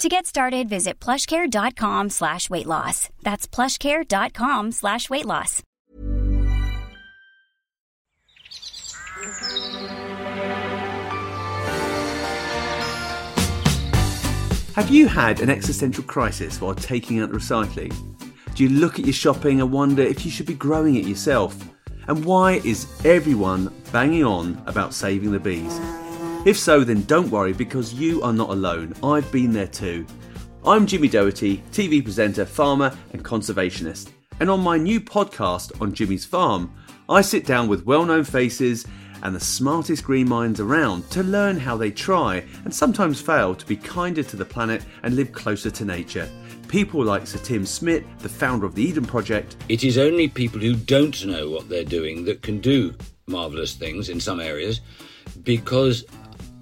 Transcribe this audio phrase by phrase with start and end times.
[0.00, 3.10] To get started, visit plushcare.com slash weight loss.
[3.22, 5.62] That's plushcare.com slash weight loss.
[14.74, 17.92] Have you had an existential crisis while taking out the recycling?
[18.54, 21.62] Do you look at your shopping and wonder if you should be growing it yourself?
[22.08, 25.78] And why is everyone banging on about saving the bees?
[26.46, 28.94] If so, then don't worry because you are not alone.
[29.04, 30.06] I've been there too.
[30.64, 34.08] I'm Jimmy Doherty, TV presenter, farmer, and conservationist.
[34.40, 36.74] And on my new podcast on Jimmy's Farm,
[37.10, 38.86] I sit down with well known faces
[39.22, 43.66] and the smartest green minds around to learn how they try and sometimes fail to
[43.66, 46.26] be kinder to the planet and live closer to nature.
[46.68, 49.56] People like Sir Tim Smit, the founder of the Eden Project.
[49.68, 52.94] It is only people who don't know what they're doing that can do
[53.26, 54.80] marvellous things in some areas
[55.42, 56.04] because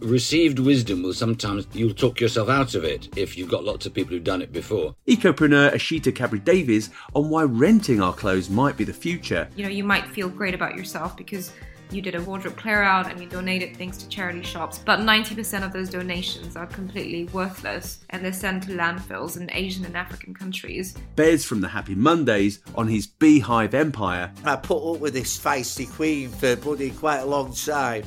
[0.00, 3.94] received wisdom will sometimes you'll talk yourself out of it if you've got lots of
[3.94, 4.94] people who've done it before.
[5.06, 9.48] Ecopreneur Eshita Kabra-Davies on why renting our clothes might be the future.
[9.56, 11.52] You know, you might feel great about yourself because
[11.90, 15.64] you did a wardrobe clear out and you donated things to charity shops, but 90%
[15.64, 20.34] of those donations are completely worthless and they're sent to landfills in Asian and African
[20.34, 20.94] countries.
[21.16, 24.30] Bez from the Happy Mondays on his beehive empire.
[24.44, 28.04] I put up with this feisty queen for bloody quite a long time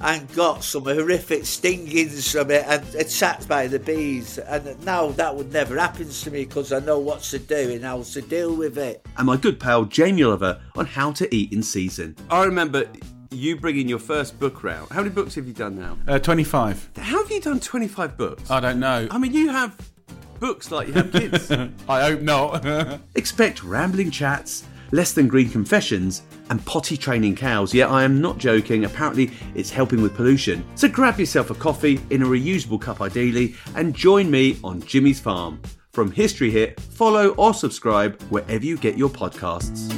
[0.00, 4.38] and got some horrific stingings from it and attacked by the bees.
[4.38, 7.84] And now that would never happen to me because I know what to do and
[7.84, 9.04] how to deal with it.
[9.16, 12.16] And my good pal Jamie Oliver on how to eat in season.
[12.30, 12.86] I remember
[13.30, 14.90] you bringing your first book round.
[14.90, 15.98] How many books have you done now?
[16.06, 16.90] Uh, 25.
[16.96, 18.50] How have you done 25 books?
[18.50, 19.08] I don't know.
[19.10, 19.76] I mean, you have
[20.40, 21.50] books like you have kids.
[21.88, 23.00] I hope not.
[23.14, 27.74] Expect rambling chats, less than green confessions, and potty training cows.
[27.74, 28.84] Yeah, I am not joking.
[28.84, 30.64] Apparently, it's helping with pollution.
[30.74, 35.20] So grab yourself a coffee in a reusable cup, ideally, and join me on Jimmy's
[35.20, 35.60] Farm.
[35.92, 39.97] From History Hit, follow or subscribe wherever you get your podcasts.